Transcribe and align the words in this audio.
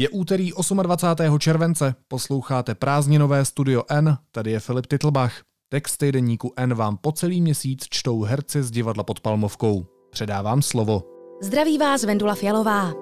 Je 0.00 0.08
úterý 0.08 0.52
28. 0.82 1.38
července, 1.38 1.94
posloucháte 2.08 2.74
prázdninové 2.74 3.44
Studio 3.44 3.82
N, 3.90 4.18
tady 4.32 4.50
je 4.50 4.60
Filip 4.60 4.86
Titlbach. 4.86 5.42
Text 5.68 6.02
deníku 6.02 6.52
N 6.56 6.74
vám 6.74 6.96
po 6.96 7.12
celý 7.12 7.40
měsíc 7.40 7.84
čtou 7.90 8.22
herci 8.22 8.62
z 8.62 8.70
divadla 8.70 9.04
pod 9.04 9.20
Palmovkou. 9.20 9.86
Předávám 10.10 10.62
slovo. 10.62 11.02
Zdraví 11.42 11.78
vás 11.78 12.04
Vendula 12.04 12.34
Fialová. 12.34 12.92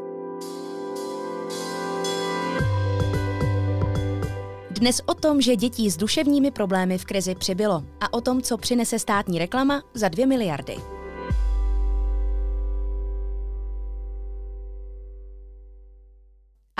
Dnes 4.71 5.01
o 5.06 5.15
tom, 5.15 5.40
že 5.40 5.56
dětí 5.56 5.90
s 5.90 5.96
duševními 5.96 6.51
problémy 6.51 6.99
v 6.99 7.04
krizi 7.04 7.35
přibylo 7.35 7.85
a 8.01 8.12
o 8.12 8.21
tom, 8.21 8.42
co 8.42 8.58
přinese 8.58 8.99
státní 8.99 9.38
reklama 9.38 9.83
za 9.94 10.08
2 10.08 10.26
miliardy. 10.26 10.97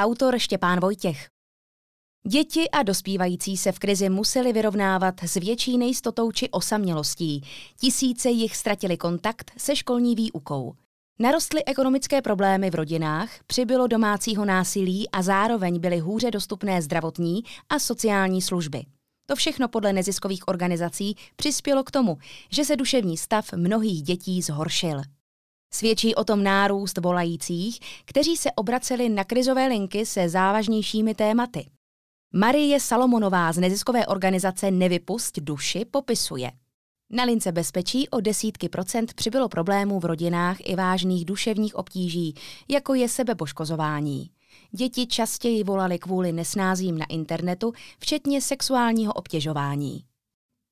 Autor 0.01 0.39
Štěpán 0.39 0.81
Vojtěch. 0.81 1.27
Děti 2.27 2.71
a 2.71 2.83
dospívající 2.83 3.57
se 3.57 3.73
v 3.73 3.79
krizi 3.79 4.09
museli 4.09 4.53
vyrovnávat 4.53 5.15
s 5.23 5.35
větší 5.35 5.79
nejistotou 5.79 6.33
či 6.33 6.51
osamělostí. 6.51 7.43
Tisíce 7.81 8.31
jich 8.31 8.57
ztratili 8.57 8.97
kontakt 8.97 9.53
se 9.57 9.77
školní 9.77 10.15
výukou. 10.15 10.75
Narostly 11.19 11.65
ekonomické 11.65 12.23
problémy 12.23 12.71
v 12.71 12.75
rodinách, 12.75 13.31
přibylo 13.47 13.87
domácího 13.87 14.45
násilí 14.45 15.11
a 15.11 15.23
zároveň 15.23 15.81
byly 15.81 15.99
hůře 15.99 16.31
dostupné 16.31 16.83
zdravotní 16.83 17.43
a 17.69 17.79
sociální 17.79 18.43
služby. 18.43 18.83
To 19.27 19.37
všechno 19.37 19.69
podle 19.69 19.93
neziskových 19.93 20.49
organizací 20.49 21.17
přispělo 21.37 21.85
k 21.85 21.91
tomu, 21.91 22.19
že 22.53 22.65
se 22.65 22.77
duševní 22.77 23.17
stav 23.17 23.53
mnohých 23.53 24.03
dětí 24.03 24.43
zhoršil. 24.43 25.03
Svědčí 25.75 26.15
o 26.15 26.25
tom 26.25 26.43
nárůst 26.43 26.99
volajících, 26.99 27.81
kteří 28.05 28.37
se 28.37 28.53
obraceli 28.53 29.09
na 29.09 29.25
krizové 29.25 29.67
linky 29.67 30.07
se 30.07 30.29
závažnějšími 30.29 31.15
tématy. 31.15 31.67
Marie 32.35 32.81
Salomonová 32.81 33.53
z 33.53 33.59
neziskové 33.59 34.07
organizace 34.07 34.71
Nevypust 34.71 35.39
duši 35.39 35.85
popisuje. 35.85 36.51
Na 37.11 37.25
lince 37.25 37.53
bezpečí 37.53 38.09
o 38.09 38.21
desítky 38.21 38.69
procent 38.69 39.15
přibylo 39.15 39.49
problémů 39.49 40.01
v 40.01 40.05
rodinách 40.05 40.57
i 40.61 40.77
vážných 40.77 41.25
duševních 41.25 41.75
obtíží, 41.75 42.35
jako 42.69 42.95
je 42.95 43.09
sebepoškozování. 43.09 44.31
Děti 44.71 45.07
častěji 45.07 45.65
volali 45.65 45.99
kvůli 45.99 46.33
nesnázím 46.33 46.99
na 46.99 47.07
internetu, 47.07 47.73
včetně 47.99 48.41
sexuálního 48.41 49.13
obtěžování. 49.13 50.05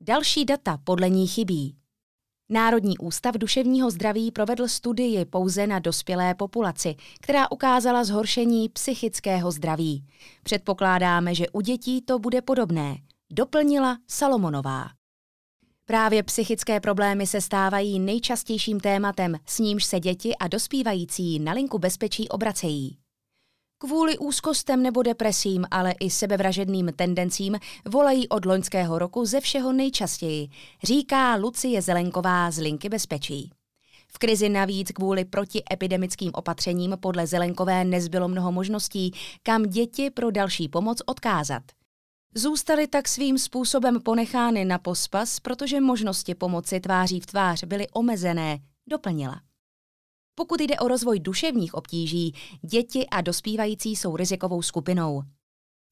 Další 0.00 0.44
data 0.44 0.78
podle 0.84 1.10
ní 1.10 1.27
chybí. 1.27 1.77
Národní 2.48 2.98
ústav 2.98 3.34
duševního 3.34 3.91
zdraví 3.91 4.30
provedl 4.30 4.69
studii 4.69 5.25
pouze 5.25 5.66
na 5.66 5.78
dospělé 5.78 6.34
populaci, 6.34 6.94
která 7.20 7.50
ukázala 7.50 8.05
zhoršení 8.05 8.69
psychického 8.69 9.50
zdraví. 9.50 10.05
Předpokládáme, 10.42 11.34
že 11.34 11.48
u 11.48 11.61
dětí 11.61 12.03
to 12.03 12.19
bude 12.19 12.42
podobné, 12.42 12.97
doplnila 13.30 13.98
Salomonová. 14.08 14.88
Právě 15.84 16.22
psychické 16.22 16.80
problémy 16.80 17.27
se 17.27 17.41
stávají 17.41 17.98
nejčastějším 18.00 18.81
tématem, 18.81 19.36
s 19.47 19.58
nímž 19.58 19.84
se 19.84 20.00
děti 20.00 20.36
a 20.36 20.48
dospívající 20.48 21.38
na 21.38 21.53
linku 21.53 21.78
bezpečí 21.78 22.28
obracejí. 22.28 22.98
Kvůli 23.78 24.19
úzkostem 24.19 24.82
nebo 24.82 25.02
depresím, 25.02 25.64
ale 25.70 25.94
i 26.00 26.10
sebevražedným 26.10 26.92
tendencím 26.96 27.56
volají 27.88 28.28
od 28.28 28.44
loňského 28.44 28.98
roku 28.98 29.24
ze 29.24 29.41
všeho 29.41 29.72
nejčastěji, 29.72 30.48
říká 30.84 31.36
Lucie 31.36 31.82
Zelenková 31.82 32.50
z 32.50 32.58
Linky 32.58 32.88
bezpečí. 32.88 33.50
V 34.12 34.19
krizi 34.19 34.48
navíc 34.48 34.92
kvůli 34.92 35.24
protiepidemickým 35.24 36.30
opatřením 36.34 36.97
podle 37.00 37.27
Zelenkové 37.27 37.84
nezbylo 37.84 38.28
mnoho 38.28 38.52
možností, 38.52 39.12
kam 39.42 39.62
děti 39.62 40.10
pro 40.10 40.30
další 40.30 40.69
pomoc 40.69 40.98
odkázat. 41.06 41.62
Zůstaly 42.34 42.86
tak 42.86 43.08
svým 43.08 43.38
způsobem 43.38 44.00
ponechány 44.02 44.64
na 44.64 44.78
pospas, 44.78 45.41
protože 45.41 45.80
možnosti 45.80 46.34
pomoci 46.34 46.80
tváří 46.80 47.20
v 47.20 47.26
tvář 47.26 47.64
byly 47.64 47.87
omezené, 47.88 48.58
doplnila. 48.87 49.45
Pokud 50.38 50.60
jde 50.60 50.76
o 50.78 50.88
rozvoj 50.88 51.20
duševních 51.20 51.74
obtíží, 51.74 52.34
děti 52.62 53.06
a 53.06 53.20
dospívající 53.20 53.97
jsou 53.97 54.16
rizikovou 54.16 54.62
skupinou. 54.62 55.22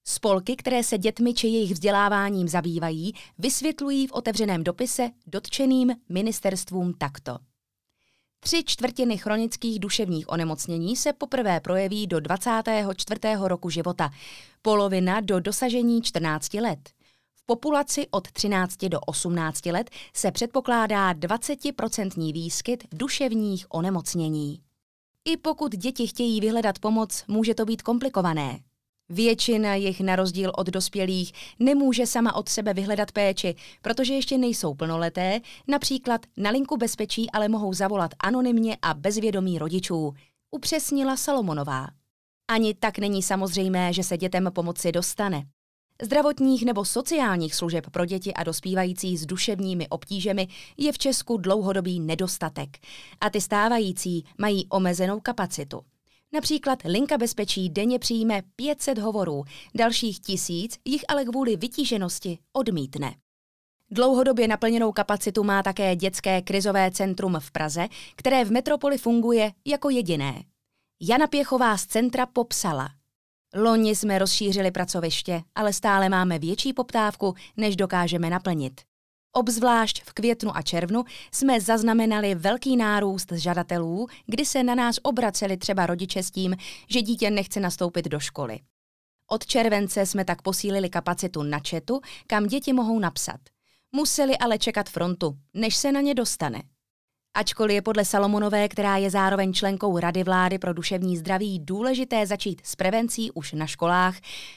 Spolky, 0.06 0.56
které 0.56 0.84
se 0.84 0.98
dětmi 0.98 1.34
či 1.34 1.46
jejich 1.46 1.72
vzděláváním 1.72 2.48
zabývají, 2.48 3.12
vysvětlují 3.38 4.06
v 4.06 4.12
otevřeném 4.12 4.64
dopise 4.64 5.10
dotčeným 5.26 5.94
ministerstvům 6.08 6.94
takto. 6.98 7.38
Tři 8.40 8.64
čtvrtiny 8.66 9.18
chronických 9.18 9.80
duševních 9.80 10.28
onemocnění 10.28 10.96
se 10.96 11.12
poprvé 11.12 11.60
projeví 11.60 12.06
do 12.06 12.20
24. 12.20 13.20
roku 13.40 13.70
života, 13.70 14.10
polovina 14.62 15.20
do 15.20 15.40
dosažení 15.40 16.02
14 16.02 16.54
let– 16.54 16.90
populaci 17.46 18.06
od 18.10 18.32
13 18.32 18.76
do 18.76 19.00
18 19.00 19.66
let 19.66 19.90
se 20.14 20.30
předpokládá 20.30 21.12
20% 21.12 22.32
výskyt 22.32 22.84
duševních 22.92 23.66
onemocnění. 23.68 24.60
I 25.24 25.36
pokud 25.36 25.72
děti 25.72 26.06
chtějí 26.06 26.40
vyhledat 26.40 26.78
pomoc, 26.78 27.24
může 27.28 27.54
to 27.54 27.64
být 27.64 27.82
komplikované. 27.82 28.58
Většina 29.08 29.74
jich 29.74 30.00
na 30.00 30.16
rozdíl 30.16 30.52
od 30.56 30.66
dospělých 30.66 31.32
nemůže 31.58 32.06
sama 32.06 32.34
od 32.34 32.48
sebe 32.48 32.74
vyhledat 32.74 33.12
péči, 33.12 33.54
protože 33.82 34.14
ještě 34.14 34.38
nejsou 34.38 34.74
plnoleté, 34.74 35.40
například 35.68 36.20
na 36.36 36.50
linku 36.50 36.76
bezpečí 36.76 37.30
ale 37.30 37.48
mohou 37.48 37.72
zavolat 37.72 38.10
anonymně 38.20 38.76
a 38.82 38.94
bez 38.94 39.16
vědomí 39.16 39.58
rodičů, 39.58 40.14
upřesnila 40.50 41.16
Salomonová. 41.16 41.88
Ani 42.48 42.74
tak 42.74 42.98
není 42.98 43.22
samozřejmé, 43.22 43.92
že 43.92 44.02
se 44.02 44.16
dětem 44.18 44.50
pomoci 44.54 44.92
dostane. 44.92 45.44
Zdravotních 46.02 46.64
nebo 46.64 46.84
sociálních 46.84 47.54
služeb 47.54 47.90
pro 47.90 48.04
děti 48.04 48.34
a 48.34 48.44
dospívající 48.44 49.16
s 49.16 49.26
duševními 49.26 49.88
obtížemi 49.88 50.48
je 50.76 50.92
v 50.92 50.98
Česku 50.98 51.36
dlouhodobý 51.36 52.00
nedostatek 52.00 52.78
a 53.20 53.30
ty 53.30 53.40
stávající 53.40 54.24
mají 54.38 54.66
omezenou 54.68 55.20
kapacitu. 55.20 55.80
Například 56.32 56.78
Linka 56.84 57.18
bezpečí 57.18 57.68
denně 57.68 57.98
přijme 57.98 58.42
500 58.56 58.98
hovorů, 58.98 59.44
dalších 59.74 60.20
tisíc 60.20 60.78
jich 60.84 61.04
ale 61.08 61.24
kvůli 61.24 61.56
vytíženosti 61.56 62.38
odmítne. 62.52 63.14
Dlouhodobě 63.90 64.48
naplněnou 64.48 64.92
kapacitu 64.92 65.44
má 65.44 65.62
také 65.62 65.96
dětské 65.96 66.42
krizové 66.42 66.90
centrum 66.90 67.36
v 67.40 67.50
Praze, 67.50 67.88
které 68.16 68.44
v 68.44 68.52
metropoli 68.52 68.98
funguje 68.98 69.52
jako 69.64 69.90
jediné. 69.90 70.44
Jana 71.00 71.26
Pěchová 71.26 71.76
z 71.76 71.86
centra 71.86 72.26
popsala– 72.26 72.90
Loni 73.56 73.96
jsme 73.96 74.18
rozšířili 74.18 74.70
pracoviště, 74.70 75.42
ale 75.54 75.72
stále 75.72 76.08
máme 76.08 76.38
větší 76.38 76.72
poptávku, 76.72 77.34
než 77.56 77.76
dokážeme 77.76 78.30
naplnit. 78.30 78.80
Obzvlášť 79.32 80.02
v 80.02 80.12
květnu 80.12 80.56
a 80.56 80.62
červnu 80.62 81.04
jsme 81.32 81.60
zaznamenali 81.60 82.34
velký 82.34 82.76
nárůst 82.76 83.32
žadatelů, 83.32 84.06
kdy 84.26 84.46
se 84.46 84.62
na 84.62 84.74
nás 84.74 84.98
obraceli 85.02 85.56
třeba 85.56 85.86
rodiče 85.86 86.22
s 86.22 86.30
tím, 86.30 86.56
že 86.88 87.02
dítě 87.02 87.30
nechce 87.30 87.60
nastoupit 87.60 88.04
do 88.04 88.20
školy. 88.20 88.58
Od 89.30 89.46
července 89.46 90.06
jsme 90.06 90.24
tak 90.24 90.42
posílili 90.42 90.88
kapacitu 90.88 91.42
na 91.42 91.60
četu, 91.60 92.00
kam 92.26 92.46
děti 92.46 92.72
mohou 92.72 92.98
napsat. 92.98 93.40
Museli 93.92 94.38
ale 94.38 94.58
čekat 94.58 94.88
frontu, 94.88 95.38
než 95.54 95.76
se 95.76 95.92
na 95.92 96.00
ně 96.00 96.14
dostane. 96.14 96.62
Ačkoliv 97.36 97.74
je 97.74 97.82
podle 97.82 98.04
Salomonové, 98.04 98.68
která 98.68 98.96
je 98.96 99.10
zároveň 99.10 99.52
členkou 99.52 99.98
Rady 99.98 100.22
vlády 100.22 100.58
pro 100.58 100.72
duševní 100.72 101.16
zdraví, 101.16 101.58
důležité 101.58 102.26
začít 102.26 102.60
s 102.64 102.76
prevencí 102.76 103.30
už 103.30 103.52
na 103.52 103.66
školách, 103.66 104.16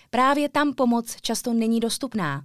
právě 0.09 0.49
tam 0.49 0.73
pomoc 0.73 1.15
často 1.21 1.53
není 1.53 1.79
dostupná. 1.79 2.43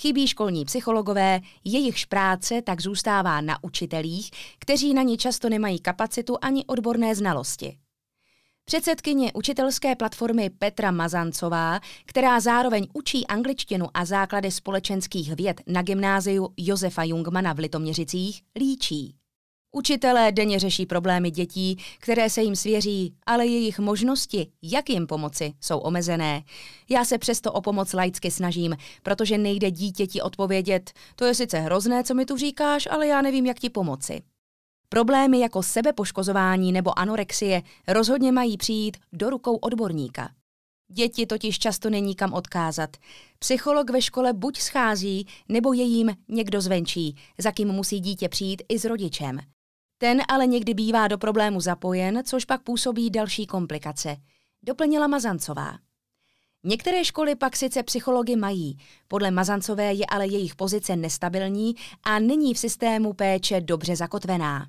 Chybí 0.00 0.26
školní 0.26 0.64
psychologové, 0.64 1.40
jejichž 1.64 2.04
práce 2.04 2.62
tak 2.62 2.80
zůstává 2.80 3.40
na 3.40 3.64
učitelích, 3.64 4.30
kteří 4.58 4.94
na 4.94 5.02
ní 5.02 5.18
často 5.18 5.48
nemají 5.48 5.80
kapacitu 5.80 6.36
ani 6.42 6.64
odborné 6.66 7.14
znalosti. 7.14 7.78
Předsedkyně 8.64 9.32
učitelské 9.32 9.96
platformy 9.96 10.50
Petra 10.50 10.90
Mazancová, 10.90 11.80
která 12.06 12.40
zároveň 12.40 12.86
učí 12.92 13.26
angličtinu 13.26 13.86
a 13.94 14.04
základy 14.04 14.50
společenských 14.50 15.34
věd 15.34 15.60
na 15.66 15.82
gymnáziu 15.82 16.48
Josefa 16.56 17.04
Jungmana 17.04 17.52
v 17.52 17.58
Litoměřicích, 17.58 18.42
líčí. 18.58 19.14
Učitelé 19.72 20.32
denně 20.32 20.58
řeší 20.58 20.86
problémy 20.86 21.30
dětí, 21.30 21.78
které 21.98 22.30
se 22.30 22.42
jim 22.42 22.56
svěří, 22.56 23.14
ale 23.26 23.46
jejich 23.46 23.78
možnosti, 23.78 24.46
jak 24.62 24.90
jim 24.90 25.06
pomoci, 25.06 25.52
jsou 25.60 25.78
omezené. 25.78 26.42
Já 26.88 27.04
se 27.04 27.18
přesto 27.18 27.52
o 27.52 27.60
pomoc 27.60 27.92
laicky 27.92 28.30
snažím, 28.30 28.76
protože 29.02 29.38
nejde 29.38 29.70
dítěti 29.70 30.22
odpovědět, 30.22 30.92
to 31.16 31.24
je 31.24 31.34
sice 31.34 31.58
hrozné, 31.58 32.04
co 32.04 32.14
mi 32.14 32.26
tu 32.26 32.36
říkáš, 32.36 32.88
ale 32.90 33.06
já 33.06 33.22
nevím, 33.22 33.46
jak 33.46 33.58
ti 33.58 33.70
pomoci. 33.70 34.22
Problémy 34.88 35.40
jako 35.40 35.62
sebepoškozování 35.62 36.72
nebo 36.72 36.98
anorexie 36.98 37.62
rozhodně 37.88 38.32
mají 38.32 38.56
přijít 38.56 38.96
do 39.12 39.30
rukou 39.30 39.56
odborníka. 39.56 40.30
Děti 40.92 41.26
totiž 41.26 41.58
často 41.58 41.90
není 41.90 42.14
kam 42.14 42.32
odkázat. 42.32 42.96
Psycholog 43.38 43.90
ve 43.90 44.02
škole 44.02 44.32
buď 44.32 44.58
schází, 44.58 45.26
nebo 45.48 45.72
je 45.72 45.84
jim 45.84 46.16
někdo 46.28 46.60
zvenčí, 46.60 47.16
za 47.38 47.52
kým 47.52 47.68
musí 47.68 48.00
dítě 48.00 48.28
přijít 48.28 48.62
i 48.68 48.78
s 48.78 48.84
rodičem. 48.84 49.38
Ten 49.98 50.22
ale 50.28 50.46
někdy 50.46 50.74
bývá 50.74 51.08
do 51.08 51.18
problému 51.18 51.60
zapojen, 51.60 52.22
což 52.24 52.44
pak 52.44 52.62
působí 52.62 53.10
další 53.10 53.46
komplikace, 53.46 54.16
doplnila 54.62 55.06
Mazancová. 55.06 55.78
Některé 56.64 57.04
školy 57.04 57.34
pak 57.34 57.56
sice 57.56 57.82
psychologi 57.82 58.36
mají, 58.36 58.78
podle 59.08 59.30
Mazancové 59.30 59.92
je 59.92 60.06
ale 60.06 60.26
jejich 60.26 60.54
pozice 60.54 60.96
nestabilní 60.96 61.74
a 62.02 62.18
není 62.18 62.54
v 62.54 62.58
systému 62.58 63.12
péče 63.12 63.60
dobře 63.60 63.96
zakotvená. 63.96 64.66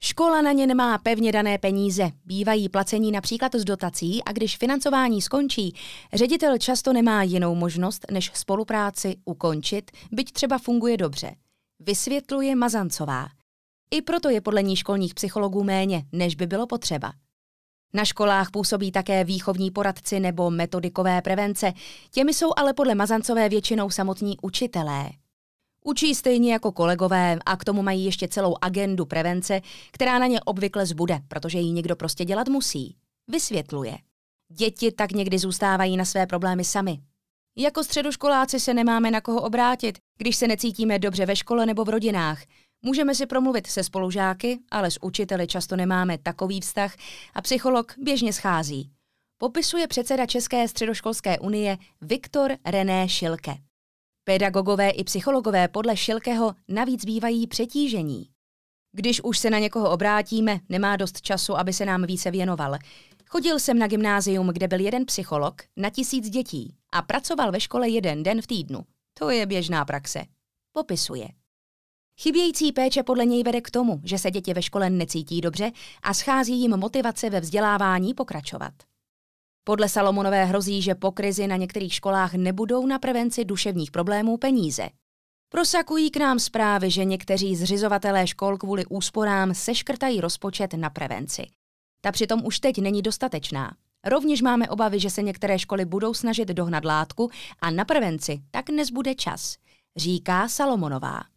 Škola 0.00 0.42
na 0.42 0.52
ně 0.52 0.66
nemá 0.66 0.98
pevně 0.98 1.32
dané 1.32 1.58
peníze, 1.58 2.10
bývají 2.24 2.68
placení 2.68 3.12
například 3.12 3.54
z 3.54 3.64
dotací 3.64 4.24
a 4.24 4.32
když 4.32 4.56
financování 4.56 5.22
skončí, 5.22 5.74
ředitel 6.12 6.58
často 6.58 6.92
nemá 6.92 7.22
jinou 7.22 7.54
možnost, 7.54 8.06
než 8.10 8.30
spolupráci 8.34 9.16
ukončit, 9.24 9.90
byť 10.12 10.32
třeba 10.32 10.58
funguje 10.58 10.96
dobře. 10.96 11.34
Vysvětluje 11.80 12.56
Mazancová. 12.56 13.28
I 13.94 14.02
proto 14.02 14.28
je 14.28 14.40
podle 14.40 14.62
ní 14.62 14.76
školních 14.76 15.14
psychologů 15.14 15.64
méně, 15.64 16.04
než 16.12 16.34
by 16.34 16.46
bylo 16.46 16.66
potřeba. 16.66 17.12
Na 17.92 18.04
školách 18.04 18.50
působí 18.50 18.92
také 18.92 19.24
výchovní 19.24 19.70
poradci 19.70 20.20
nebo 20.20 20.50
metodikové 20.50 21.22
prevence, 21.22 21.72
těmi 22.10 22.34
jsou 22.34 22.52
ale 22.56 22.72
podle 22.72 22.94
Mazancové 22.94 23.48
většinou 23.48 23.90
samotní 23.90 24.36
učitelé. 24.42 25.10
Učí 25.84 26.14
stejně 26.14 26.52
jako 26.52 26.72
kolegové 26.72 27.38
a 27.46 27.56
k 27.56 27.64
tomu 27.64 27.82
mají 27.82 28.04
ještě 28.04 28.28
celou 28.28 28.56
agendu 28.60 29.06
prevence, 29.06 29.60
která 29.92 30.18
na 30.18 30.26
ně 30.26 30.40
obvykle 30.40 30.86
zbude, 30.86 31.20
protože 31.28 31.58
ji 31.58 31.72
někdo 31.72 31.96
prostě 31.96 32.24
dělat 32.24 32.48
musí. 32.48 32.96
Vysvětluje. 33.28 33.98
Děti 34.48 34.92
tak 34.92 35.12
někdy 35.12 35.38
zůstávají 35.38 35.96
na 35.96 36.04
své 36.04 36.26
problémy 36.26 36.64
sami. 36.64 36.98
Jako 37.56 37.84
středoškoláci 37.84 38.60
se 38.60 38.74
nemáme 38.74 39.10
na 39.10 39.20
koho 39.20 39.42
obrátit, 39.42 39.98
když 40.18 40.36
se 40.36 40.48
necítíme 40.48 40.98
dobře 40.98 41.26
ve 41.26 41.36
škole 41.36 41.66
nebo 41.66 41.84
v 41.84 41.88
rodinách. 41.88 42.42
Můžeme 42.86 43.14
si 43.14 43.26
promluvit 43.26 43.66
se 43.66 43.84
spolužáky, 43.84 44.58
ale 44.70 44.90
s 44.90 45.02
učiteli 45.02 45.46
často 45.46 45.76
nemáme 45.76 46.18
takový 46.18 46.60
vztah 46.60 46.96
a 47.34 47.42
psycholog 47.42 47.94
běžně 47.98 48.32
schází. 48.32 48.90
Popisuje 49.38 49.88
předseda 49.88 50.26
České 50.26 50.68
středoškolské 50.68 51.38
unie 51.38 51.78
Viktor 52.00 52.52
René 52.66 53.08
Šilke. 53.08 53.56
Pedagogové 54.24 54.90
i 54.90 55.04
psychologové 55.04 55.68
podle 55.68 55.96
Šilkeho 55.96 56.54
navíc 56.68 57.04
bývají 57.04 57.46
přetížení. 57.46 58.28
Když 58.92 59.20
už 59.20 59.38
se 59.38 59.50
na 59.50 59.58
někoho 59.58 59.90
obrátíme, 59.90 60.60
nemá 60.68 60.96
dost 60.96 61.20
času, 61.20 61.56
aby 61.56 61.72
se 61.72 61.84
nám 61.84 62.06
více 62.06 62.30
věnoval. 62.30 62.74
Chodil 63.26 63.58
jsem 63.58 63.78
na 63.78 63.86
gymnázium, 63.86 64.48
kde 64.48 64.68
byl 64.68 64.80
jeden 64.80 65.06
psycholog 65.06 65.62
na 65.76 65.90
tisíc 65.90 66.30
dětí 66.30 66.76
a 66.92 67.02
pracoval 67.02 67.52
ve 67.52 67.60
škole 67.60 67.88
jeden 67.88 68.22
den 68.22 68.42
v 68.42 68.46
týdnu. 68.46 68.84
To 69.18 69.30
je 69.30 69.46
běžná 69.46 69.84
praxe. 69.84 70.24
Popisuje. 70.72 71.28
Chybějící 72.20 72.72
péče 72.72 73.02
podle 73.02 73.26
něj 73.26 73.42
vede 73.42 73.60
k 73.60 73.70
tomu, 73.70 74.00
že 74.04 74.18
se 74.18 74.30
děti 74.30 74.54
ve 74.54 74.62
škole 74.62 74.90
necítí 74.90 75.40
dobře 75.40 75.72
a 76.02 76.14
schází 76.14 76.60
jim 76.60 76.76
motivace 76.76 77.30
ve 77.30 77.40
vzdělávání 77.40 78.14
pokračovat. 78.14 78.72
Podle 79.64 79.88
Salomonové 79.88 80.44
hrozí, 80.44 80.82
že 80.82 80.94
po 80.94 81.12
krizi 81.12 81.46
na 81.46 81.56
některých 81.56 81.94
školách 81.94 82.34
nebudou 82.34 82.86
na 82.86 82.98
prevenci 82.98 83.44
duševních 83.44 83.90
problémů 83.90 84.36
peníze. 84.36 84.88
Prosakují 85.48 86.10
k 86.10 86.16
nám 86.16 86.38
zprávy, 86.38 86.90
že 86.90 87.04
někteří 87.04 87.56
zřizovatelé 87.56 88.26
škol 88.26 88.58
kvůli 88.58 88.86
úsporám 88.86 89.54
seškrtají 89.54 90.20
rozpočet 90.20 90.74
na 90.74 90.90
prevenci. 90.90 91.46
Ta 92.00 92.12
přitom 92.12 92.44
už 92.44 92.60
teď 92.60 92.78
není 92.78 93.02
dostatečná. 93.02 93.76
Rovněž 94.04 94.42
máme 94.42 94.68
obavy, 94.68 95.00
že 95.00 95.10
se 95.10 95.22
některé 95.22 95.58
školy 95.58 95.84
budou 95.84 96.14
snažit 96.14 96.48
dohnat 96.48 96.84
látku 96.84 97.30
a 97.60 97.70
na 97.70 97.84
prevenci 97.84 98.42
tak 98.50 98.70
nezbude 98.70 99.14
čas, 99.14 99.56
říká 99.96 100.48
Salomonová. 100.48 101.33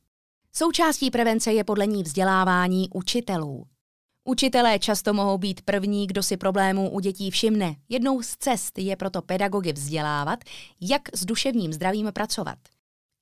Součástí 0.57 1.11
prevence 1.11 1.53
je 1.53 1.63
podle 1.63 1.87
ní 1.87 2.03
vzdělávání 2.03 2.89
učitelů. 2.93 3.65
Učitelé 4.23 4.79
často 4.79 5.13
mohou 5.13 5.37
být 5.37 5.61
první, 5.61 6.07
kdo 6.07 6.23
si 6.23 6.37
problémů 6.37 6.89
u 6.89 6.99
dětí 6.99 7.31
všimne. 7.31 7.75
Jednou 7.89 8.21
z 8.21 8.35
cest 8.37 8.79
je 8.79 8.95
proto 8.95 9.21
pedagogy 9.21 9.73
vzdělávat, 9.73 10.39
jak 10.81 11.01
s 11.13 11.25
duševním 11.25 11.73
zdravím 11.73 12.11
pracovat. 12.13 12.57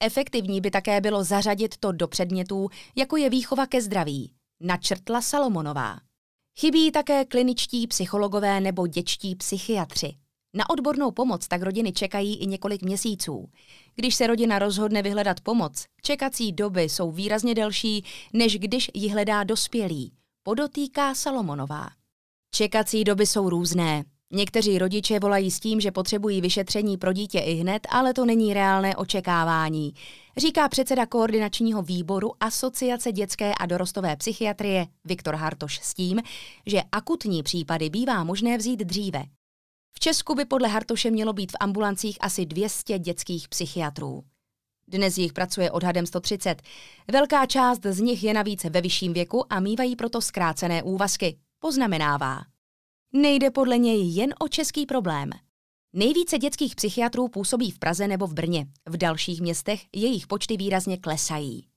Efektivní 0.04 0.62
by 0.62 0.72
také 0.72 1.02
bylo 1.02 1.24
zařadit 1.24 1.78
to 1.78 1.92
do 1.92 2.08
předmětů, 2.08 2.70
jako 2.96 3.18
je 3.18 3.30
výchova 3.30 3.68
ke 3.68 3.82
zdraví, 3.82 4.32
načrtla 4.60 5.22
Salomonová. 5.22 6.00
Chybí 6.60 6.92
také 6.92 7.26
kliničtí 7.26 7.88
psychologové 7.88 8.60
nebo 8.60 8.88
děčtí 8.88 9.36
psychiatři. 9.36 10.16
Na 10.56 10.70
odbornou 10.70 11.12
pomoc 11.12 11.48
tak 11.48 11.62
rodiny 11.62 11.92
čekají 11.92 12.38
i 12.38 12.48
několik 12.48 12.82
měsíců. 12.82 13.50
Když 13.96 14.16
se 14.16 14.28
rodina 14.28 14.60
rozhodne 14.60 15.02
vyhledat 15.02 15.42
pomoc, 15.42 15.86
čekací 16.02 16.52
doby 16.52 16.82
jsou 16.82 17.12
výrazně 17.12 17.56
delší, 17.56 18.06
než 18.34 18.58
když 18.58 18.92
ji 18.94 19.10
hledá 19.10 19.44
dospělý, 19.44 20.14
podotýká 20.44 21.16
Salomonová. 21.16 21.88
Čekací 22.52 23.04
doby 23.04 23.26
jsou 23.26 23.50
různé. 23.50 24.04
Někteří 24.34 24.78
rodiče 24.78 25.20
volají 25.20 25.52
s 25.52 25.60
tím, 25.60 25.82
že 25.82 25.92
potřebují 25.92 26.42
vyšetření 26.42 26.98
pro 26.98 27.14
dítě 27.14 27.40
i 27.40 27.54
hned, 27.54 27.88
ale 27.90 28.14
to 28.14 28.26
není 28.26 28.54
reálné 28.54 28.96
očekávání, 28.96 29.94
říká 30.38 30.70
předseda 30.70 31.06
koordinačního 31.06 31.82
výboru 31.82 32.32
Asociace 32.40 33.12
dětské 33.12 33.54
a 33.60 33.66
dorostové 33.66 34.16
psychiatrie 34.16 34.88
Viktor 35.06 35.36
Hartoš 35.36 35.80
s 35.80 35.94
tím, 35.94 36.22
že 36.66 36.82
akutní 36.92 37.44
případy 37.44 37.90
bývá 37.90 38.24
možné 38.24 38.58
vzít 38.58 38.80
dříve. 38.80 39.24
V 39.96 40.00
Česku 40.00 40.36
by 40.36 40.46
podle 40.46 40.68
Hartoše 40.68 41.12
mělo 41.12 41.34
být 41.34 41.52
v 41.52 41.56
ambulancích 41.60 42.18
asi 42.22 42.46
200 42.46 43.00
dětských 43.00 43.48
psychiatrů. 43.48 44.24
Dnes 44.88 45.18
jich 45.18 45.34
pracuje 45.34 45.72
odhadem 45.72 46.06
130. 46.06 46.62
Velká 47.12 47.46
část 47.46 47.86
z 47.86 48.00
nich 48.00 48.24
je 48.24 48.34
navíc 48.34 48.64
ve 48.64 48.82
vyšším 48.82 49.14
věku 49.14 49.54
a 49.54 49.60
mývají 49.60 49.96
proto 49.96 50.22
zkrácené 50.22 50.84
úvazky, 50.84 51.40
poznamenává. 51.60 52.42
Nejde 53.14 53.52
podle 53.52 53.78
něj 53.78 54.16
jen 54.16 54.34
o 54.40 54.48
český 54.48 54.86
problém. 54.86 55.30
Nejvíce 55.94 56.38
dětských 56.38 56.76
psychiatrů 56.76 57.28
působí 57.28 57.72
v 57.72 57.80
Praze 57.80 58.08
nebo 58.08 58.28
v 58.28 58.34
Brně. 58.34 58.68
V 58.86 58.98
dalších 58.98 59.42
městech 59.42 59.82
jejich 59.96 60.28
počty 60.28 60.58
výrazně 60.58 60.98
klesají. 60.98 61.68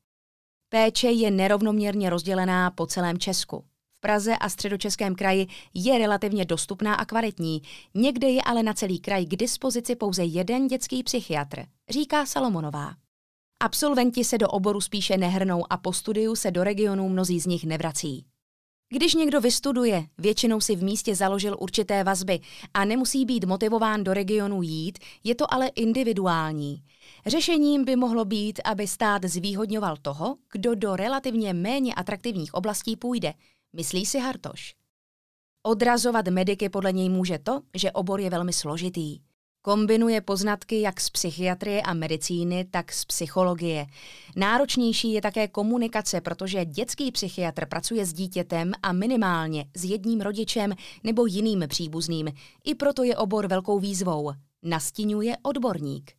Péče 0.68 1.10
je 1.10 1.30
nerovnoměrně 1.30 2.10
rozdělená 2.10 2.70
po 2.70 2.86
celém 2.86 3.18
Česku. 3.18 3.64
V 3.98 4.00
Praze 4.00 4.36
a 4.36 4.48
středočeském 4.48 5.14
kraji 5.14 5.46
je 5.74 5.98
relativně 5.98 6.44
dostupná 6.44 6.94
a 6.94 7.04
kvalitní, 7.04 7.62
někde 7.94 8.28
je 8.28 8.42
ale 8.42 8.62
na 8.62 8.74
celý 8.74 9.00
kraj 9.00 9.26
k 9.26 9.36
dispozici 9.36 9.96
pouze 9.96 10.24
jeden 10.24 10.66
dětský 10.66 11.02
psychiatr, 11.02 11.64
říká 11.90 12.26
Salomonová. 12.26 12.94
Absolventi 13.62 14.24
se 14.24 14.38
do 14.38 14.48
oboru 14.48 14.80
spíše 14.80 15.16
nehrnou 15.16 15.72
a 15.72 15.76
po 15.76 15.92
studiu 15.92 16.36
se 16.36 16.50
do 16.50 16.64
regionů 16.64 17.08
mnozí 17.08 17.40
z 17.40 17.46
nich 17.46 17.64
nevrací. 17.64 18.24
Když 18.92 19.14
někdo 19.14 19.40
vystuduje, 19.40 20.06
většinou 20.18 20.60
si 20.60 20.76
v 20.76 20.82
místě 20.82 21.14
založil 21.14 21.56
určité 21.60 22.04
vazby 22.04 22.40
a 22.74 22.84
nemusí 22.84 23.24
být 23.24 23.44
motivován 23.44 24.04
do 24.04 24.14
regionu 24.14 24.62
jít, 24.62 24.98
je 25.24 25.34
to 25.34 25.54
ale 25.54 25.68
individuální. 25.68 26.82
Řešením 27.26 27.84
by 27.84 27.96
mohlo 27.96 28.24
být, 28.24 28.60
aby 28.64 28.86
stát 28.86 29.24
zvýhodňoval 29.24 29.96
toho, 29.96 30.36
kdo 30.52 30.74
do 30.74 30.96
relativně 30.96 31.54
méně 31.54 31.94
atraktivních 31.94 32.54
oblastí 32.54 32.96
půjde, 32.96 33.34
myslí 33.72 34.06
si 34.06 34.18
Hartoš. 34.18 34.74
Odrazovat 35.62 36.28
mediky 36.28 36.68
podle 36.68 36.92
něj 36.92 37.08
může 37.08 37.38
to, 37.38 37.60
že 37.74 37.92
obor 37.92 38.20
je 38.20 38.30
velmi 38.30 38.52
složitý. 38.52 39.20
Kombinuje 39.62 40.20
poznatky 40.20 40.80
jak 40.80 41.00
z 41.00 41.10
psychiatrie 41.10 41.82
a 41.82 41.94
medicíny, 41.94 42.64
tak 42.70 42.92
z 42.92 43.04
psychologie. 43.04 43.86
Náročnější 44.36 45.12
je 45.12 45.22
také 45.22 45.48
komunikace, 45.48 46.20
protože 46.20 46.64
dětský 46.64 47.12
psychiatr 47.12 47.66
pracuje 47.66 48.06
s 48.06 48.12
dítětem 48.12 48.72
a 48.82 48.92
minimálně 48.92 49.64
s 49.76 49.84
jedním 49.84 50.20
rodičem 50.20 50.74
nebo 51.04 51.26
jiným 51.26 51.64
příbuzným. 51.68 52.28
I 52.64 52.74
proto 52.74 53.02
je 53.02 53.16
obor 53.16 53.46
velkou 53.46 53.78
výzvou. 53.78 54.32
Nastínuje 54.62 55.36
odborník. 55.42 56.17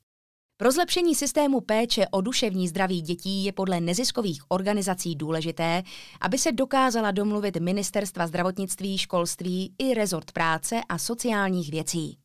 Pro 0.62 0.72
zlepšení 0.72 1.16
systému 1.16 1.62
péče 1.62 2.06
o 2.12 2.22
duševní 2.22 2.68
zdraví 2.68 3.01
dětí 3.01 3.44
je 3.44 3.51
podle 3.51 3.82
neziskových 3.82 4.42
organizací 4.48 5.16
důležité, 5.16 5.84
aby 6.22 6.38
se 6.38 6.51
dokázala 6.51 7.12
domluvit 7.12 7.58
Ministerstva 7.58 8.28
zdravotnictví, 8.28 8.98
školství 8.98 9.75
i 9.78 9.94
rezort 9.94 10.32
práce 10.32 10.82
a 10.89 10.98
sociálních 10.98 11.72
věcí. 11.72 12.18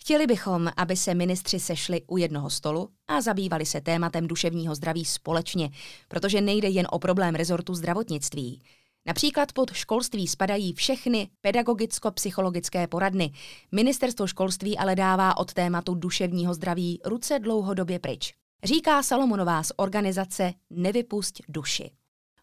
Chtěli 0.00 0.26
bychom, 0.26 0.70
aby 0.76 0.96
se 0.96 1.14
ministři 1.14 1.60
sešli 1.60 2.02
u 2.06 2.16
jednoho 2.16 2.50
stolu 2.50 2.88
a 3.08 3.20
zabývali 3.20 3.66
se 3.66 3.80
tématem 3.80 4.26
duševního 4.26 4.74
zdraví 4.74 5.04
společně, 5.04 5.70
protože 6.08 6.40
nejde 6.40 6.68
jen 6.68 6.86
o 6.90 6.98
problém 6.98 7.34
rezortu 7.34 7.74
zdravotnictví. 7.74 8.62
Například 9.06 9.52
pod 9.52 9.72
školství 9.72 10.28
spadají 10.28 10.72
všechny 10.72 11.28
pedagogicko-psychologické 11.40 12.86
poradny. 12.86 13.32
Ministerstvo 13.72 14.26
školství 14.26 14.78
ale 14.78 14.96
dává 14.96 15.36
od 15.36 15.54
tématu 15.54 15.94
duševního 15.94 16.54
zdraví 16.54 17.00
ruce 17.04 17.38
dlouhodobě 17.38 17.98
pryč. 17.98 18.34
Říká 18.64 19.02
Salomonová 19.02 19.62
z 19.62 19.72
organizace 19.76 20.52
Nevypust 20.70 21.40
duši. 21.48 21.90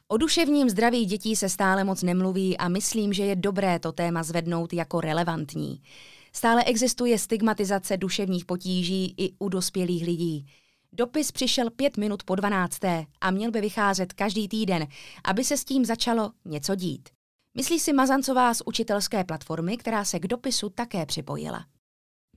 O 0.08 0.18
duševním 0.18 0.70
zdraví 0.70 1.06
dětí 1.06 1.36
se 1.36 1.50
stále 1.50 1.84
moc 1.84 2.04
nemluví 2.04 2.58
a 2.58 2.68
myslím, 2.68 3.14
že 3.14 3.24
je 3.24 3.36
dobré 3.36 3.80
to 3.80 3.92
téma 3.92 4.24
zvednout 4.24 4.74
jako 4.74 5.02
relevantní. 5.02 5.82
Stále 6.34 6.64
existuje 6.64 7.20
stigmatizace 7.20 7.98
duševních 7.98 8.46
potíží 8.46 9.16
i 9.18 9.34
u 9.40 9.50
dospělých 9.50 10.06
lidí. 10.06 10.46
Dopis 10.94 11.32
přišel 11.32 11.70
pět 11.70 11.98
minut 11.98 12.24
po 12.24 12.36
dvanácté 12.36 13.06
a 13.22 13.32
měl 13.32 13.52
by 13.52 13.62
vycházet 13.62 14.14
každý 14.14 14.48
týden, 14.48 14.88
aby 15.24 15.44
se 15.44 15.58
s 15.58 15.66
tím 15.66 15.86
začalo 15.86 16.32
něco 16.46 16.76
dít. 16.76 17.10
Myslí 17.58 17.80
si 17.80 17.94
Mazancová 17.94 18.54
z 18.54 18.62
učitelské 18.66 19.24
platformy, 19.24 19.78
která 19.78 20.06
se 20.06 20.20
k 20.20 20.28
dopisu 20.28 20.70
také 20.70 21.06
připojila. 21.06 21.66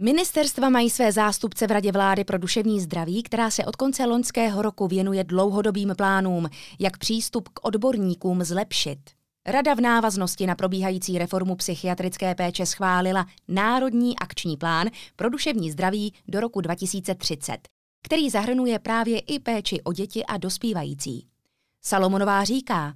Ministerstva 0.00 0.68
mají 0.68 0.90
své 0.90 1.12
zástupce 1.12 1.66
v 1.66 1.70
Radě 1.70 1.92
vlády 1.92 2.24
pro 2.24 2.38
duševní 2.38 2.80
zdraví, 2.80 3.22
která 3.22 3.50
se 3.50 3.64
od 3.64 3.76
konce 3.76 4.04
loňského 4.06 4.62
roku 4.62 4.88
věnuje 4.88 5.24
dlouhodobým 5.24 5.94
plánům, 5.96 6.48
jak 6.78 6.98
přístup 6.98 7.48
k 7.48 7.66
odborníkům 7.66 8.44
zlepšit. 8.44 8.98
Rada 9.46 9.74
v 9.74 9.80
návaznosti 9.80 10.46
na 10.46 10.54
probíhající 10.54 11.18
reformu 11.18 11.56
psychiatrické 11.56 12.34
péče 12.34 12.66
schválila 12.66 13.26
Národní 13.48 14.18
akční 14.18 14.56
plán 14.56 14.88
pro 15.16 15.30
duševní 15.30 15.70
zdraví 15.70 16.14
do 16.28 16.40
roku 16.40 16.60
2030, 16.60 17.58
který 18.04 18.30
zahrnuje 18.30 18.78
právě 18.78 19.18
i 19.18 19.38
péči 19.38 19.82
o 19.82 19.92
děti 19.92 20.24
a 20.26 20.36
dospívající. 20.36 21.26
Salomonová 21.82 22.44
říká, 22.44 22.94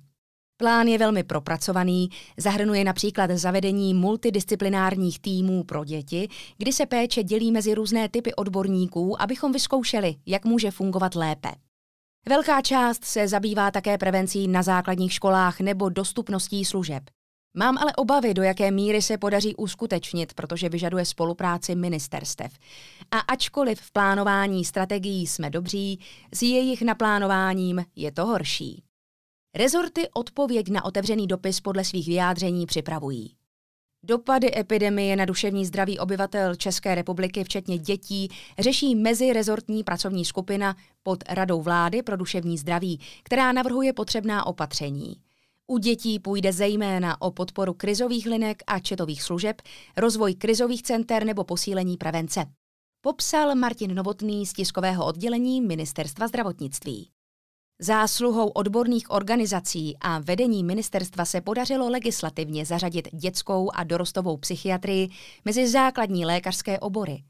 Plán 0.57 0.87
je 0.89 0.99
velmi 0.99 1.25
propracovaný, 1.25 2.09
zahrnuje 2.37 2.85
například 2.85 3.31
zavedení 3.31 3.95
multidisciplinárních 3.95 5.21
týmů 5.21 5.65
pro 5.65 5.85
děti, 5.85 6.29
kdy 6.57 6.73
se 6.73 6.87
péče 6.87 7.23
dělí 7.23 7.53
mezi 7.53 7.75
různé 7.75 8.09
typy 8.09 8.35
odborníků, 8.35 9.23
abychom 9.23 9.53
vyzkoušeli, 9.53 10.17
jak 10.27 10.45
může 10.45 10.71
fungovat 10.71 11.15
lépe. 11.15 11.49
Velká 12.29 12.63
část 12.63 13.05
se 13.05 13.29
zabývá 13.29 13.71
také 13.71 13.99
prevencí 13.99 14.49
na 14.49 14.63
základních 14.63 15.13
školách 15.13 15.61
nebo 15.61 15.89
dostupností 15.89 16.65
služeb. 16.65 17.03
Mám 17.59 17.79
ale 17.79 17.93
obavy, 17.97 18.35
do 18.35 18.43
jaké 18.43 18.71
míry 18.71 19.03
se 19.03 19.19
podaří 19.19 19.57
uskutečnit, 19.57 20.35
protože 20.35 20.69
vyžaduje 20.69 21.05
spolupráci 21.05 21.75
ministerstev. 21.75 22.53
A 23.11 23.19
ačkoliv 23.19 23.81
v 23.81 23.93
plánování 23.93 24.65
strategií 24.65 25.27
jsme 25.27 25.51
dobří, 25.51 26.01
s 26.35 26.43
jejich 26.43 26.83
naplánováním 26.83 27.85
je 27.97 28.13
to 28.13 28.27
horší. 28.27 28.83
Rezorty 29.57 30.09
odpověď 30.15 30.69
na 30.69 30.85
otevřený 30.85 31.27
dopis 31.27 31.61
podle 31.61 31.85
svých 31.85 32.07
vyjádření 32.07 32.67
připravují. 32.67 33.35
Dopady 34.05 34.59
epidemie 34.59 35.17
na 35.17 35.25
duševní 35.25 35.67
zdraví 35.67 35.99
obyvatel 35.99 36.55
České 36.55 36.95
republiky, 36.95 37.45
včetně 37.45 37.79
dětí, 37.79 38.29
řeší 38.59 38.95
mezirezortní 38.95 39.85
pracovní 39.85 40.25
skupina 40.25 40.77
pod 41.03 41.25
Radou 41.29 41.63
vlády 41.63 42.03
pro 42.03 42.17
duševní 42.17 42.59
zdraví, 42.59 43.01
která 43.23 43.53
navrhuje 43.53 43.93
potřebná 43.93 44.47
opatření. 44.47 45.17
U 45.71 45.79
dětí 45.79 46.19
půjde 46.19 46.53
zejména 46.53 47.23
o 47.23 47.31
podporu 47.31 47.75
krizových 47.75 48.27
linek 48.27 48.63
a 48.67 48.79
četových 48.79 49.23
služeb, 49.23 49.63
rozvoj 49.97 50.35
krizových 50.35 50.83
center 50.83 51.25
nebo 51.25 51.45
posílení 51.45 51.97
prevence. 51.97 52.47
Popsal 53.01 53.55
Martin 53.55 53.95
Novotný 53.95 54.47
z 54.47 54.53
tiskového 54.53 55.07
oddělení 55.07 55.61
Ministerstva 55.61 56.29
zdravotnictví. 56.29 57.11
Zásluhou 57.81 58.49
odborných 58.49 59.11
organizací 59.11 59.97
a 60.01 60.19
vedení 60.19 60.65
ministerstva 60.65 61.25
se 61.25 61.41
podařilo 61.41 61.91
legislativně 61.91 62.67
zařadit 62.67 63.09
dětskou 63.15 63.71
a 63.75 63.85
dorostovou 63.85 64.37
psychiatrii 64.37 65.09
mezi 65.45 65.69
základní 65.69 66.27
lékařské 66.27 66.79
obory. 66.79 67.23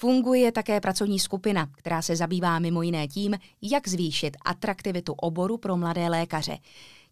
Funguje 0.00 0.52
také 0.52 0.80
pracovní 0.80 1.18
skupina, 1.18 1.66
která 1.76 2.02
se 2.02 2.16
zabývá 2.16 2.58
mimo 2.58 2.82
jiné 2.82 3.08
tím, 3.08 3.38
jak 3.62 3.88
zvýšit 3.88 4.36
atraktivitu 4.44 5.12
oboru 5.12 5.58
pro 5.58 5.76
mladé 5.76 6.08
lékaře. 6.08 6.58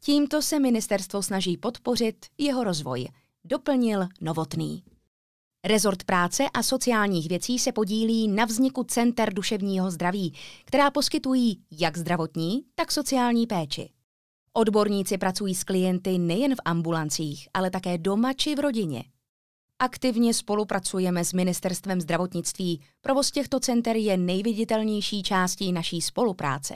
Tímto 0.03 0.43
se 0.43 0.61
ministerstvo 0.61 1.23
snaží 1.23 1.57
podpořit 1.57 2.27
jeho 2.39 2.65
rozvoj, 2.65 3.09
doplnil 3.45 4.07
Novotný. 4.21 4.83
Rezort 5.65 6.05
práce 6.05 6.45
a 6.55 6.63
sociálních 6.63 7.29
věcí 7.29 7.59
se 7.59 7.73
podílí 7.73 8.29
na 8.29 8.45
vzniku 8.45 8.85
center 8.85 9.35
duševního 9.35 9.91
zdraví, 9.91 10.35
která 10.65 10.91
poskytují 10.91 11.61
jak 11.71 11.99
zdravotní, 11.99 12.65
tak 12.75 12.93
sociální 12.93 13.47
péči. 13.47 13.91
Odborníci 14.53 15.19
pracují 15.19 15.55
s 15.55 15.65
klienty 15.65 16.19
nejen 16.19 16.55
v 16.55 16.61
ambulancích, 16.65 17.49
ale 17.55 17.71
také 17.71 17.99
doma 17.99 18.33
či 18.33 18.55
v 18.55 18.61
rodině. 18.61 19.05
Aktivně 19.79 20.35
spolupracujeme 20.35 21.25
s 21.25 21.33
Ministerstvem 21.33 22.01
zdravotnictví. 22.01 22.81
Provoz 23.01 23.31
těchto 23.31 23.61
center 23.61 23.97
je 23.97 24.17
nejviditelnější 24.17 25.23
částí 25.23 25.73
naší 25.73 26.01
spolupráce. 26.01 26.75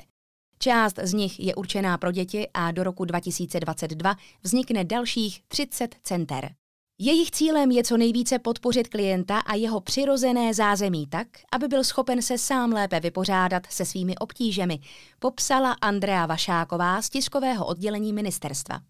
Část 0.64 0.99
z 1.02 1.12
nich 1.12 1.40
je 1.40 1.54
určená 1.54 1.99
pro 1.99 2.12
děti 2.12 2.49
a 2.54 2.71
do 2.71 2.85
roku 2.85 3.04
2022 3.04 4.16
vznikne 4.42 4.85
dalších 4.85 5.42
30 5.49 5.94
center. 6.02 6.54
Jejich 7.00 7.30
cílem 7.30 7.71
je 7.71 7.85
co 7.85 7.97
nejvíce 7.97 8.38
podpořit 8.38 8.88
klienta 8.88 9.38
a 9.38 9.54
jeho 9.54 9.80
přirozené 9.80 10.54
zázemí 10.54 11.06
tak, 11.06 11.26
aby 11.52 11.68
byl 11.68 11.85
schopen 11.85 12.23
se 12.23 12.38
sám 12.38 12.73
lépe 12.73 13.00
vypořádat 13.00 13.66
se 13.66 13.85
svými 13.85 14.16
obtížemi, 14.16 14.78
popsala 15.18 15.73
Andrea 15.73 16.26
Vašáková 16.26 17.02
z 17.02 17.11
tiskového 17.11 17.66
oddělení 17.66 18.12
ministerstva. 18.12 18.80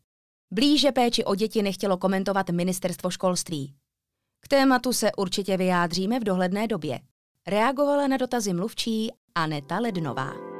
Blíže 0.52 0.92
péči 0.92 1.24
o 1.24 1.34
děti 1.34 1.62
nechtělo 1.62 1.96
komentovat 1.96 2.50
ministerstvo 2.50 3.10
školství. 3.10 3.74
K 4.40 4.48
tématu 4.48 4.92
se 4.92 5.12
určitě 5.16 5.56
vyjádříme 5.56 6.20
v 6.20 6.24
dohledné 6.24 6.66
době. 6.66 7.00
Reagovala 7.46 8.06
na 8.06 8.16
dotazy 8.16 8.52
mluvčí 8.52 9.10
Aneta 9.34 9.78
Lednová. 9.78 10.53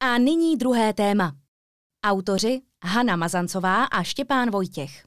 A 0.00 0.18
nyní 0.18 0.56
druhé 0.56 0.92
téma. 0.92 1.32
Autoři 2.04 2.60
Hanna 2.84 3.16
Mazancová 3.16 3.84
a 3.84 4.02
Štěpán 4.02 4.50
Vojtěch. 4.50 5.06